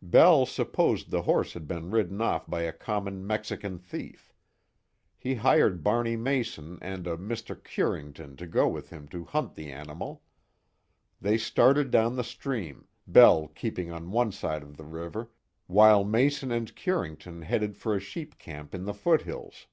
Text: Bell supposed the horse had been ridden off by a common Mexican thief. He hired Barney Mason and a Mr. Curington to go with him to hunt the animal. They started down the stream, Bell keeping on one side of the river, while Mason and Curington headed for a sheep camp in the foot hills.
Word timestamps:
Bell 0.00 0.46
supposed 0.46 1.10
the 1.10 1.22
horse 1.22 1.54
had 1.54 1.66
been 1.66 1.90
ridden 1.90 2.20
off 2.20 2.46
by 2.48 2.62
a 2.62 2.72
common 2.72 3.26
Mexican 3.26 3.80
thief. 3.80 4.32
He 5.18 5.34
hired 5.34 5.82
Barney 5.82 6.14
Mason 6.14 6.78
and 6.80 7.04
a 7.08 7.16
Mr. 7.16 7.60
Curington 7.60 8.36
to 8.36 8.46
go 8.46 8.68
with 8.68 8.90
him 8.90 9.08
to 9.08 9.24
hunt 9.24 9.56
the 9.56 9.72
animal. 9.72 10.22
They 11.20 11.36
started 11.36 11.90
down 11.90 12.14
the 12.14 12.22
stream, 12.22 12.86
Bell 13.08 13.48
keeping 13.48 13.90
on 13.90 14.12
one 14.12 14.30
side 14.30 14.62
of 14.62 14.76
the 14.76 14.84
river, 14.86 15.30
while 15.66 16.04
Mason 16.04 16.52
and 16.52 16.72
Curington 16.76 17.42
headed 17.42 17.76
for 17.76 17.96
a 17.96 17.98
sheep 17.98 18.38
camp 18.38 18.76
in 18.76 18.84
the 18.84 18.94
foot 18.94 19.22
hills. 19.22 19.66